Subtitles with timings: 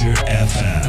[0.00, 0.80] Laser FM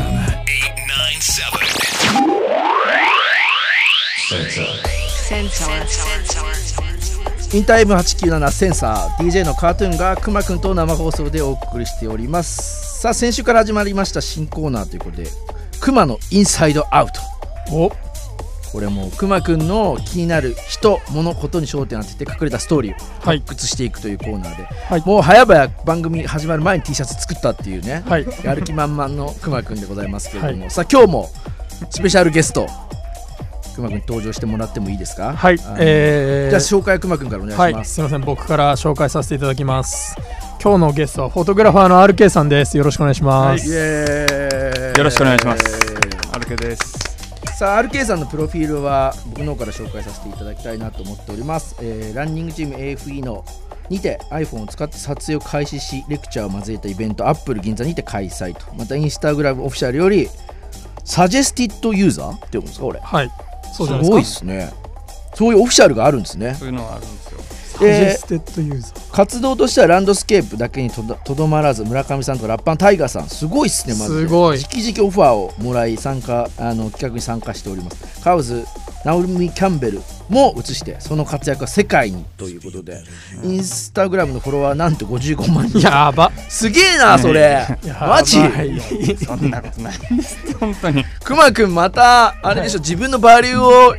[5.28, 7.54] 897.
[7.54, 13.02] インター M897 センサー DJ のカートゥーンがくまくんと生放送でお送りしております。
[13.02, 15.26] さあ先週から始まりました新コーナーということで
[15.82, 17.14] くまのインサイドアウト。
[17.74, 17.92] お
[18.72, 23.40] これもうくまくんの気になる人物ことに焦点を当てて隠れたストーリーをはい。
[23.40, 25.04] 発掘していくというコーナーで、はい。
[25.06, 28.26] もう早々番組始まる前に T シャツ作ったっていうね、はい。
[28.44, 31.30] やる気満々のくまくんでございますけれども、さあ今日も
[31.90, 32.68] スペシャルゲスト
[33.76, 35.34] くまくん登場してもらってもいいですか？
[35.34, 35.58] はい。
[35.80, 36.50] えー。
[36.50, 40.16] じゃあ紹介くまくんからお願いはいします、すみません僕から紹介させていただきます。
[40.64, 42.78] 今日のゲストはフォトグラファーの RK さんです。
[42.78, 44.98] よろしくお願いします、イエーイ。
[44.98, 45.64] よろしくお願いします。
[46.34, 47.11] アルケです
[47.62, 53.46] さあ RK さんのプロフィールは僕の方から紹介させていただきたいなと思っております、えーランニングチーム AFE の
[53.88, 58.74] にて iPhone を使って撮影を開始しレクチャーを交えたイベントアップル銀座にて開催と。
[58.74, 60.28] またインスタグラムオフィシャルより
[61.06, 63.00] Suggested User って読むんですかこれ。
[63.00, 63.30] はい。
[63.74, 64.74] そうじゃないすごいですね。
[65.36, 66.56] そういうオフィシャルがあるんですね。
[66.56, 67.40] そういうのがあるんですよ
[67.82, 74.60] サジェステッドユーザー活動としてはランドスケープだけにとどまらず村上さんとラッパーのタイガーさんすごいっすねまずすごい。
[74.60, 78.24] 直々オファーをもらい参加あの企画に参加しております。
[78.24, 78.66] KAWS
[79.04, 83.04] ナオミ・キャンベルも映してその活躍は世界にということで。
[83.44, 85.80] インスタグラムのフォロワーなんと55万人。
[85.80, 86.32] やば。
[86.48, 87.66] すげえなそれ。
[88.00, 88.40] マジ。
[88.40, 90.38] いそんなことないです。
[90.60, 91.04] 本当に。
[91.24, 93.96] くまくんまたあれでしょ自分のバリューを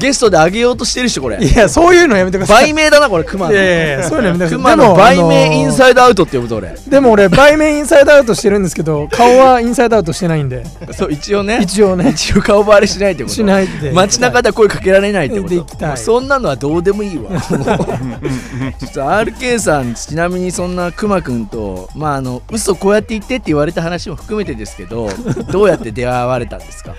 [0.00, 1.38] ゲストで上げようとしてる人これ。
[1.44, 2.70] いやそういうのやめてください。
[2.70, 4.58] 売名だなこれくまいやいやそういうのやめてください。
[4.58, 6.74] くまの売名インイサイドアウトって呼ぶと俺。
[6.88, 10.64] でも俺売名インサイドアウトしてるんですけど顔はインサイドアウトしてないんで。
[10.92, 11.58] そう一応ね。
[11.62, 12.10] 一応ね。
[12.10, 13.34] 一応顔バレしないってこと。
[13.34, 13.92] しないで。
[13.92, 15.96] 街中では声かけられないってこと。
[15.96, 17.30] そんなのはどうでもいいわ。
[17.40, 25.08] ちょっと RK さんちなみにそんなくまくんとまああの嘘こうやって言ってって言われた話も含めてですけど
[25.50, 26.94] どうやって出会われたんですか？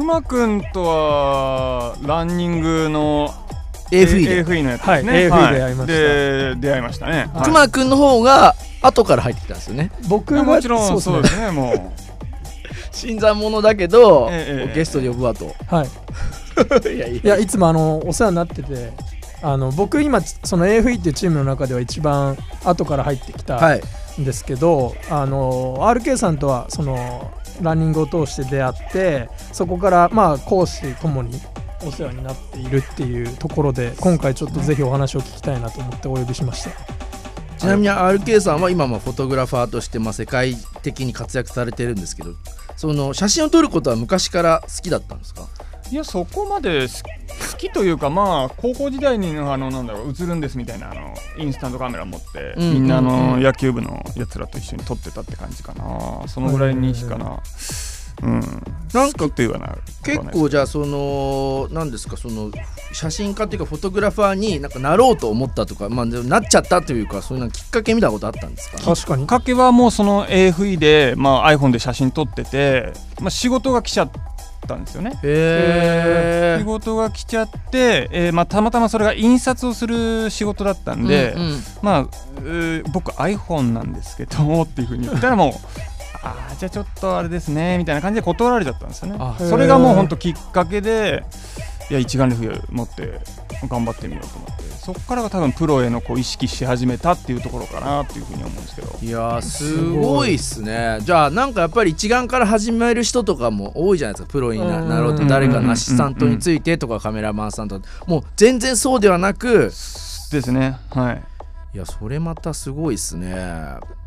[0.00, 3.28] くまくんとはランニングの
[3.90, 4.44] AFE で。
[4.46, 5.86] AFE のやつはいですね AFE で会いました。
[5.86, 7.30] で出会いましたね。
[7.34, 7.44] はい。
[7.44, 9.92] くまくんの方が後から入ってきたんですよね。
[10.08, 11.28] 僕はもちろんそうでね。
[11.28, 11.92] すねも
[12.92, 15.54] 新参者だけど、ええゲストで呼ぶわと。
[15.66, 15.86] はい。
[16.94, 18.92] いやいいやいつもあのお世話になってて
[19.42, 23.82] あの僕今その AFE っていうチームの中では一番後から入ってきたはい。
[24.18, 27.30] んですけど、あの RK さんとはその
[27.62, 31.40] ランニングを通して出会ってそこからまあ講師ともに
[31.86, 36.70] お世話になっているっていうところで今回ちょっとぜひお話を聞きたいなと思ってお呼びしました。
[37.58, 42.30] ちなみに RK さんは今もフォトグラファーとしてま世界的に活躍されてるんですけど
[42.74, 45.46] その写真を撮ることは昔から好きだったんですか？
[45.90, 46.94] いやそこまで好
[47.52, 56.28] 好きというかまあ高校時代にあのなんだろう映るんですみたいなあのインスタントカメラ持って、うんみんなの野球部のやつらと一緒に撮ってたって感じかな。
[56.28, 57.40] そのぐらいにしかな。
[58.22, 58.40] うん。
[58.92, 59.58] なんか好きというか？
[59.58, 62.16] な結構じゃあその何ですか？
[62.16, 62.50] その
[62.92, 68.78] 写真家っていうかフォトグラファーになんかなろうと思ったとか、まあ、なっちゃったというかそういうのきっかけみたことあったんですか？
[68.78, 69.22] 確かに。
[69.22, 74.10] きっかけはもうその AFE で、まあ、iPhone で写真撮ってて、まあ、仕事が来ちゃっ
[74.66, 75.18] たんですよね。
[75.22, 81.62] へ仕事が来ちゃって、えーまあ、たまたまそれが印刷をする仕事だったんで、うんうん。
[81.82, 85.52] まあ、うー僕 iPhone なんですけどっていうふうに言ったらもう
[86.22, 89.16] あーじゃあちょっとあれですねみたいな感じで断られちゃったんですよね。
[89.18, 91.24] あそれがもう本当きっかけで
[91.90, 93.20] いや一眼レフ持って
[93.68, 94.62] 頑張ってみようと思って。
[94.80, 98.98] そこからが多分プロへのこう意識し始めたっていうところかなっていうふうに思うんですけど。
[99.02, 101.00] いやーすごいっすね。
[101.02, 104.32] じゃあなんかやっぱり一眼から始める人とかも多いじゃないですか。
[104.32, 105.24] プロになろうと。
[105.26, 107.82] 誰かのアシスタントについてとかカメラマンさんと。
[108.06, 109.72] もう全然そうではなく。
[110.30, 110.78] ですね。
[110.90, 111.22] はい。
[111.74, 113.34] いやそれまたすごいっすね。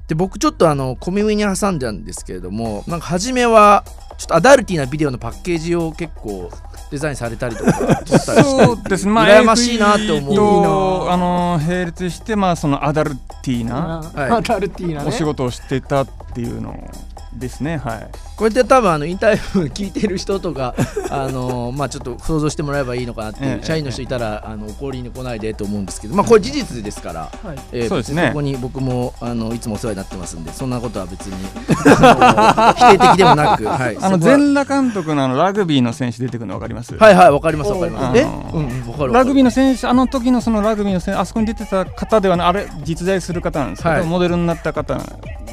[0.07, 3.85] で僕ちょっとあの小耳に挟んだんですけれどもなんか初めは
[4.17, 6.51] ちょっとアダルティーなビデオのパッケージを結構
[6.93, 10.35] デザインされたりとかそうですね、まあ、羨ましいなって思う。
[10.35, 14.29] とあの並列して、まあ、そのアダルティーなはい。
[14.29, 15.09] アダルティーなね。
[15.09, 16.87] お仕事をしてたっていうの
[17.37, 18.09] ですねはい。
[18.35, 20.75] こうやって多分あのインタビュー聞いてる人とか
[21.09, 23.65] あのまあちょっと想像してもらえばいいのかなっていう、ええ。
[23.65, 27.57] 社員の人いたらあの怒りに来ないでと思うんですけどまあこれ事実ですから、はい。
[27.71, 28.21] えーそうですね。
[28.21, 31.35] 別にそこに僕もあのいつもお世話になってますんでそんなことは別に
[31.85, 36.95] あの否定的でもなく、 はい、あの全裸監督のあのラグビーの選手出てくるの分かります？
[36.95, 38.17] はいはいわかりますわかります。
[38.17, 38.23] え？
[38.23, 44.05] うんうんわかるラグビーーの選手あの時のそのラグビーの選手あそこに出てた方ではないあれ実在する方なんですけど、はい。
[44.05, 44.99] モデルになった方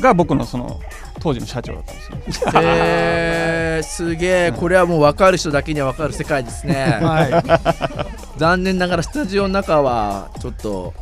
[0.00, 0.80] が僕のその
[1.20, 2.50] 当時の社長だったんですよ。
[2.62, 4.52] えー、すげえ。
[4.52, 8.38] これはもう分かる人だけには分かる世界ですね、はい。
[8.38, 10.94] 残念ながらスタジオの中はちょっと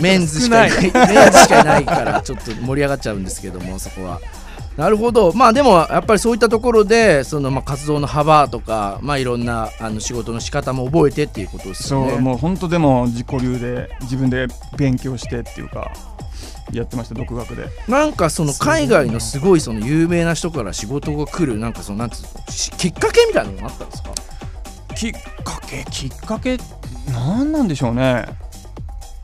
[0.00, 4.20] メンズしかいないメンズしかいないからちょっと盛り上がっちゃうんですけどもそこは。
[4.76, 5.32] なるほど。
[5.34, 12.18] まあでもやっぱりそういったところでそのまあ活動の幅とかまあいろんなあの仕事の仕方も覚えてっていうことですそう、よね。
[12.18, 15.92] もう本当でも自己流で自分で勉強してっていうか
[16.72, 17.68] やってました独学で。
[17.88, 24.10] なんかその海外のすごいその有名な人から仕事が来るなんかそのなんつうのしきっかけみたいなのがあったんですか？
[24.94, 25.12] きっ
[25.44, 25.84] かけ？
[25.90, 26.58] きっかけ？
[27.10, 28.26] なんなんでしょうね。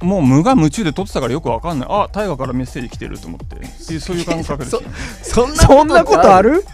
[0.01, 1.89] もう無我夢中で撮ってたからよくわかんない。
[1.91, 3.67] あ大河からメッセージ来てると思って。
[3.99, 4.83] そういう感覚ですよ
[5.23, 6.65] そんそんなことある？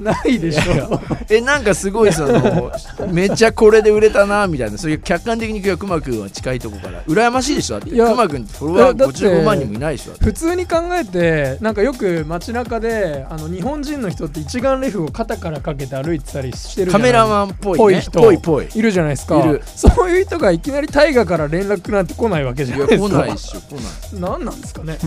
[0.00, 1.00] ないでしょ。
[1.28, 2.72] えなんかすごいその
[3.12, 4.78] めっちゃこれで売れたなみたいな。
[4.78, 7.02] そういう客観的にくまくんは近いとこから。
[7.06, 7.78] 羨ましいでしょ。
[7.78, 10.10] だっていやくまくんってフォロワーえだって55万人もいないでしょ。
[10.10, 17.78] だって普通に考えてなんかよく街中であの日本人の人って一眼レフを肩からかけて歩いてたりしてるカメラマンっぽいね。
[17.78, 18.20] ぽい人。
[18.20, 18.68] ぽいぽい。
[18.74, 19.38] いるじゃないですか。
[19.38, 19.62] いる。
[19.64, 23.08] そういう人がいきなり大河から連絡なんて来ないわけじゃないですか。
[23.08, 23.60] 来ないっしょ。
[23.60, 24.20] 来ない。
[24.20, 24.98] 何なんですかね。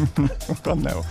[0.50, 1.02] わかんないわ。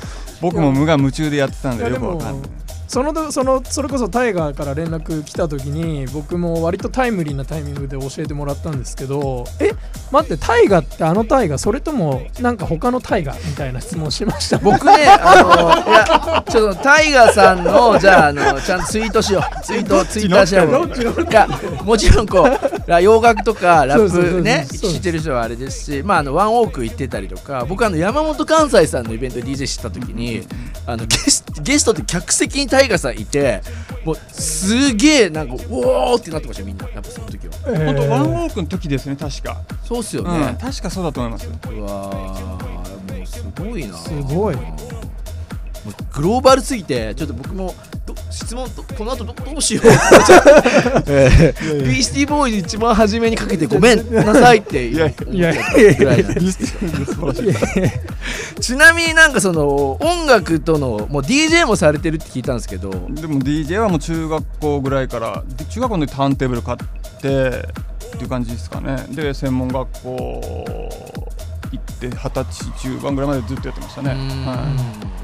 [0.40, 2.50] 僕も無我夢中でやってたんでよくわかんない
[2.92, 9.70] そのそのそれこそタイガーから連絡来た時に僕も割とタイムリーなタイミングで教えてもらったんですけどえ
[10.10, 14.58] 待ってタイガーってあのタイガーそれともなんか他のタイガーみたいな質問しました？
[14.58, 19.62] 僕ねあのいやちょっとタイガーさんのじゃああのちゃんとツイートしよう。
[19.64, 20.68] ツイートツイッターしよう。
[20.68, 21.48] いや
[21.82, 30.46] もちろんこうら洋楽とか ラップねそう知ってる人はあれですしまああのワンオーク行ってたりとか僕あの山本関西さんのイベントで DJ 知った時に
[30.86, 33.62] あのゲスゲストって客席にタイガーさんいて
[34.04, 36.88] もうすげえなんかおおってなってましたよみんな。
[36.88, 37.54] やっぱその時は。
[37.64, 41.46] 本当ワンーオークの時ですね確か、そうっすようんね、確かそうだと思います。
[41.46, 44.56] うわーもうすごいなすごい。
[44.56, 44.62] も
[45.90, 48.01] うグローバルすぎてちょっと僕もど
[48.32, 49.86] 質問どこの後どどうしよう。
[51.06, 56.16] えービースティーボーイズ一番初めにかけてごめんなさいっていやいやいや。
[57.18, 62.90] 思っいちなみになんかその音楽とのもう DJ もされてるって聞いたんですけど。
[62.90, 62.96] で
[63.26, 66.84] も DJ はもう中学校ぐらいからで中学校の時ターンテーブル買って
[67.22, 69.06] っていう感じですかね。
[69.10, 71.11] で専門学校行
[72.08, 74.46] って二十歳中盤ぐらいまでずっとやってましたね、うん。
[74.46, 74.56] は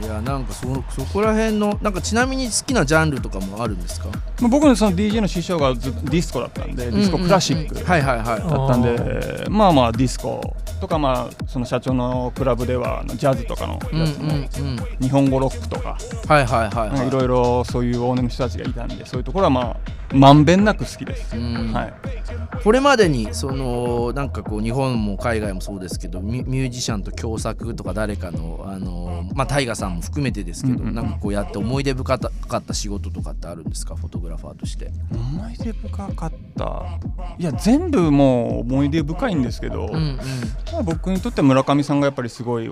[0.03, 0.07] い。
[0.07, 4.09] やなんかそそこら辺のなんかちなみに好きなジャンルとかもあるんですか？
[4.09, 8.27] いまあ僕のその DJ の師匠がずっとディスコだったんで、ディスコクラシックはいはいはい。
[8.27, 14.79] だったんでまあまあディスコとかまあその社長のクラブではジャズとかのうんうんやつも、うん。
[15.01, 15.99] 日本語ロックとか、
[16.29, 17.09] はいはいはいはい。
[17.09, 19.77] いろいろそういう大根の人たちがいたんでそういうところはまあ
[20.13, 21.73] まんべんなく好きです、うん。
[21.73, 21.95] はい。
[22.63, 30.81] これまでにそのなんかこう日本も海外もそうですけどミミュージシャンと共作とか誰かのあのまあタイガさんも含めてですけど、うん。
[30.81, 33.95] うんうんなんかこうやって思い出深かった仕事とかってあるんですか？
[33.97, 34.91] フォトグラファーとして。
[35.13, 36.85] 思い出深かった。
[37.39, 40.17] いや全部もう思い出深いんですけど、うんうん。
[40.73, 42.71] まあ僕にとっては村上さんがやっぱりすごい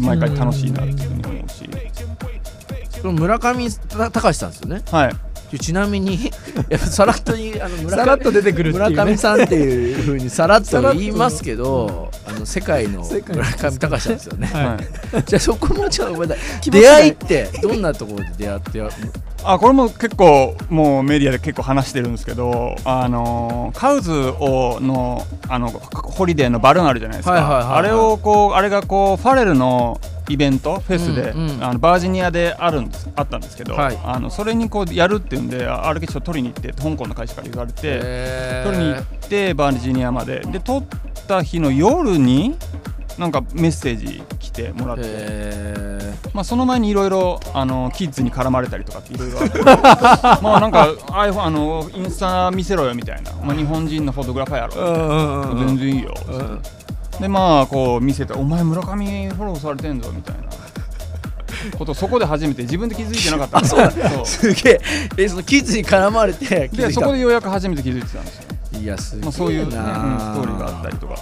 [0.00, 1.68] 毎回楽しいなっていうふうに思うし、
[3.00, 4.82] その村上た隆さんですよね？
[4.90, 5.12] はい
[5.58, 6.32] ちなみに
[6.78, 14.50] さらっとにあの村さらっと出てくるね、村上さんっていうふうにさらっと言いますけどあの世界の村上隆さんですよね。
[14.52, 14.64] はい。
[14.64, 14.76] は
[15.20, 16.70] いじゃあそこもちょっとごめんなさい。
[16.70, 17.50] 出会いって？
[17.62, 18.82] どんなところで出会って？
[19.46, 31.64] あこれも結構もうメディアで結構話してるんですけどあのカウズをのあのホリデーのバルーンあるじゃないですか、あれをこうあれがこうファレルのイベントフェスで、うんうん。
[31.64, 33.98] あのバージニアであるんですあったんですけど、はい。
[34.04, 40.40] あのそれにこうやるっていうんでああれちょっと取りに行って香港の会社から言われて、え取りに行ってバージニアまで。
[40.40, 40.84] で撮っ
[41.26, 42.56] た日の夜に
[43.18, 55.66] なんかメッセージ来てもらって、えまあ、その前にいろいろあのキッズに絡まれたりとかっていろいろあ まあなんか iPhone あのインスタ見せろよみたいな、まあ、日本人のフォトグラファーやろみたいな。
[55.66, 56.14] 全然いいよ、
[57.20, 60.42] でまあこう見せて「お前村上フォローされてんぞ」みたいな。
[61.78, 64.54] ことそこで初めて自分で気づいてなかったんですそう。
[64.54, 64.80] すげえ。
[65.16, 66.86] えそのキッズに絡まれて気づいた。
[66.88, 71.16] でそこでようやく初めて気づいてたんですよ、いやすげえな、まあ、そういう、ねうんストーリーがあったりとか。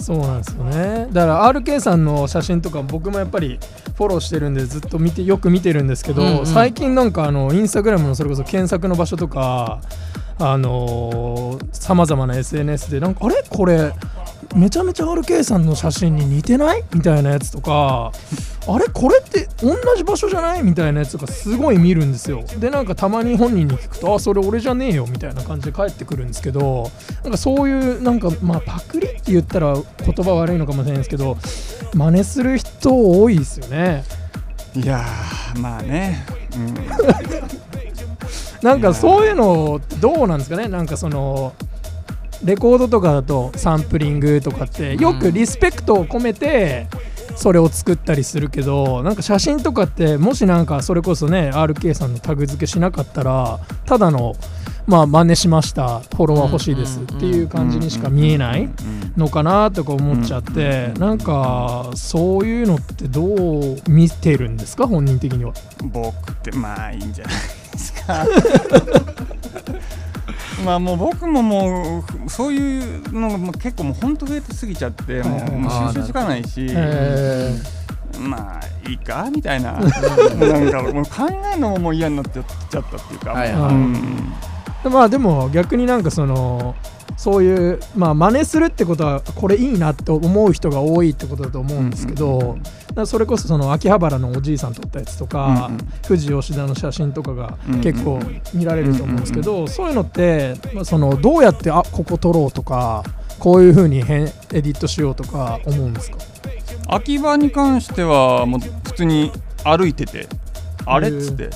[0.00, 1.08] そうなんですよね。
[1.10, 3.58] だから RK さんの写真とか僕もやっぱり
[3.96, 6.46] フォローしてるんでずっと見てよく見てるんですけど、うんうん。
[6.46, 9.80] 最近なんかあのインスタグラムのそれこそ検索の場所とか
[10.38, 13.42] あのさまざまな SNS でなんかあれ？
[13.48, 13.92] これ
[14.56, 16.82] めちゃめちゃ RK さんの写真に似てない？
[16.94, 18.10] みたいなやつとか。
[18.68, 18.86] あれ？
[18.92, 20.62] これって同じ場所じゃない？
[20.62, 22.42] みたいなやつとかすごい見るんですよ。
[22.58, 26.90] でなんかたまに本人に聞くとあそれ俺じゃねえよみたいな感じで返ってくるんですけど
[27.22, 29.84] なんかそういうなんかまあパクリって言ったら言
[30.24, 31.36] 葉悪いのかもしれないですけど
[31.94, 34.04] 真似する人多いですよね。
[34.74, 36.74] いやーまあね、うん、
[38.62, 40.68] なんかそういうのどうなんですかね？
[40.68, 41.52] なんかその
[42.44, 46.86] レコードとかだとサンプリングとかってよくリスペクトを込めて
[47.36, 54.34] それを作ったりするけどなんか写真とかってもしなんかそれこそね RK さんのタグ付けしなかったらただの
[54.86, 58.70] まあ真似しましたフォロワー欲しいですっていう感じにしか見えない
[59.16, 64.86] のかなとか思っちゃってなんかそういうのってどう見てるんですか？
[64.86, 65.52] 本人的には。
[65.82, 67.34] 僕ってまあいいんじゃない
[67.72, 68.24] ですか
[70.66, 77.54] まあもう僕ももうそういうのが結構もう本当増えてすぎちゃってもうもう収集つかないし、え
[78.18, 79.74] まあいいかみたいな。
[79.74, 83.74] なんかもう考えるのももう嫌になっちゃっちゃったっていうか、はいはい。
[83.74, 83.94] うん。
[84.82, 86.74] ーまあでも逆になんかその
[87.16, 92.58] そういうまあ真似するってことはこれいいなって思う人が多いってことだと思うんですけど、
[93.06, 95.78] それこそその秋葉原のおじいさん撮ったやつとか、うんうん。
[96.02, 98.20] 富士吉田の写真とかが結構
[98.54, 103.02] 見られると思うんですけど、そういうのって、まあ、そのどうやってあここ撮ろうとか
[103.38, 106.18] こういうふうに変エディットしようとか思うんですか？
[106.88, 109.32] 秋葉に関してはもう普通に
[109.64, 110.28] 歩いてて
[110.84, 111.50] あれっつって。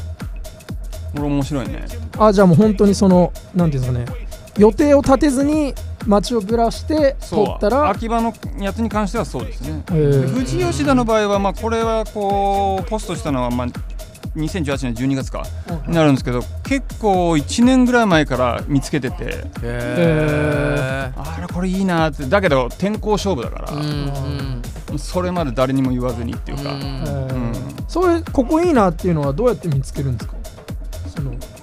[1.13, 1.87] これ面白いね。
[2.19, 4.30] あじゃあもう本当にそのなんていうんですかね
[4.61, 5.75] 予定を立てずに
[6.07, 9.83] 街をぶらして撮ったら秋葉のやつに関してはそうですね。
[9.89, 10.35] えー。
[10.35, 13.67] 富士吉田の場合は、まあ、これはこうポストしたのは、まあ、
[14.37, 15.45] 2018年12月か
[15.89, 23.61] になるんですけど結構1年ぐらい前から見つけててへあれこれいいなってだけど天候勝負だか
[24.93, 27.53] ら、それまで誰にも言わずにっていうか、うん。
[27.89, 30.35] そういうここいいなっていうのはどうやって見つけるんですか？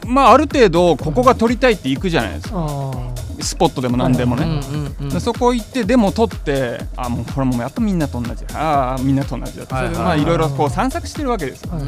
[0.08, 2.56] まあある程度ここが撮りたいって行くじゃないですか。
[2.58, 8.46] あスポットでも何でもね、うんうんうんでそこ行ってでも撮ってあもうこれもうやっぱみんなと同じ。
[8.54, 11.74] ああみんなと同じだって、はいまあいろいろこう散策してるわけですよ。
[11.74, 11.84] ーはい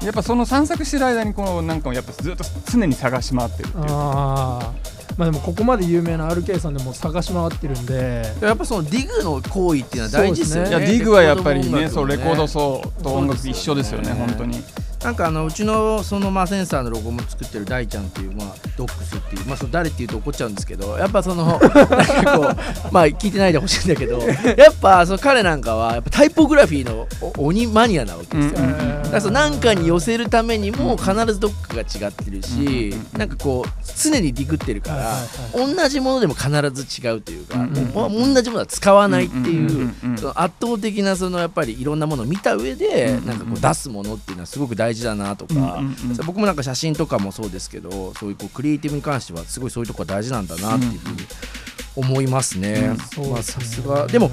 [0.00, 0.06] うん。
[0.06, 3.84] やっぱその散策してる間にこうなんかもやっぱずっと常に探し回ってるっていう。
[3.84, 4.70] ま
[5.18, 8.22] あでもここまで有名な RK さんでも探し回ってるんで。
[8.40, 10.70] やっぱそのディグの行為っていうのは大事ですよね。
[10.70, 14.62] いやディグはやっぱりねそうレコードそそうと音楽一緒ですよねそうですよね本当に
[15.04, 22.40] なんかあのうちのそのまあセンサーのロゴも作ってる大ちゃんっていうまあドックスっていうまあその誰っていうと怒っちゃうんですけどやっぱその なんかこ
[22.90, 24.18] うまあ聞いてないでほしいんだけど
[24.56, 28.64] やっぱその彼なんかはやっぱタイポグラフィーのお鬼マニアなわけですよ、うん。
[28.64, 35.14] うんからその何かに寄せるためにも必ずどっかが違ってるし、なんかこう常にディグってるから、
[35.54, 39.94] 同じものでも必ず違うというか、う同じものは使わないっていう,、
[40.34, 46.16] 圧倒的なそのやっぱりいろんなものを見た上で、なんかこう出すものっていうのはすごく大事だなとか、うんうんうん。
[46.26, 51.16] 僕もなんか写真とかもそうですけどそういうこうクリエイティブに関してはすごいそういうところが大事なんだなっていうふうに
[51.96, 52.94] 思いますね。
[53.30, 54.06] まあさすが。
[54.06, 54.30] でも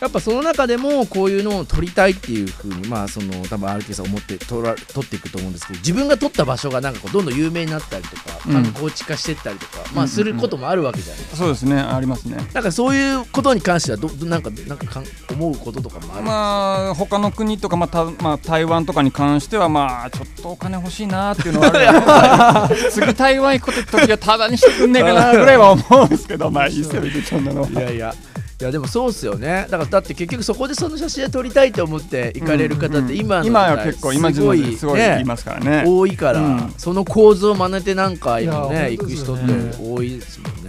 [0.00, 8.52] やっぱその中でもこういうのを撮りたいっていうふうにまあその多分 RK さん思って撮ら撮っていくと思うんですけど自分が撮った場所がなんかこうどんどん有名になったりとかうん。
[8.52, 11.36] 観光地化してったりとか、まあすることもあるわけじゃないですか。
[11.36, 28.14] そうですねありますねなんかそういうことに関してはどどなんかなんかかん思うこととかもあるまあ他の国とか、まあたまあ、台湾とかに関してはまあちょっとお金欲しいなっていうのはある次 台湾行く時はタダにしてくんねえかなぐらいは思うんですけどまあいいっすよ別にそんなのいやいや
[28.60, 29.66] いやでもそうっすよね。
[29.70, 35.84] だからだって結局そこでその写真を撮りたいと思って行かれる方って今今代は結構今すごいすごい言いますからね。
[35.86, 36.74] 多いから、うん。
[36.76, 38.90] その構図を真似て何回もいやね。
[38.90, 39.44] 行く人って
[39.80, 40.59] 多いですもんね。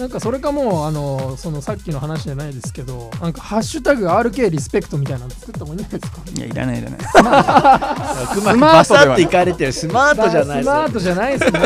[0.00, 6.20] なんかそれかもうあのそのさっきの話じゃないですけどなんか「ハッシュタグ #RK リスペクト」みたいなの作った方がいいんじゃないですか？
[6.34, 7.00] いやいらないいらない。
[7.00, 7.22] ス
[8.56, 11.60] マートではッと行かれてるスマートじゃないスマートじゃないですね。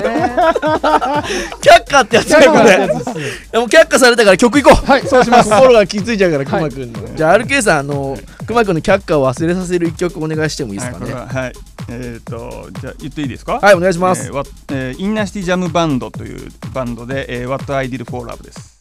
[1.62, 2.71] 却下ってやつだよこれ。
[2.71, 3.05] やつ
[3.53, 4.87] でもう却下されたから曲行こう。
[4.91, 5.50] はいそうします。
[5.50, 6.62] 心が気づいちゃうからくはい。
[6.64, 11.12] まくんの、じゃあ RK さんあのくまくんの却下を忘れさせる一曲お願いしてもいいですかね？
[11.12, 11.53] はい
[11.88, 13.59] えっ、とじゃあ言っていいですか？
[13.61, 18.74] はいお願いします、えーわえーインナーシティジャムバンドというバンドで、えー、What I Did for Love です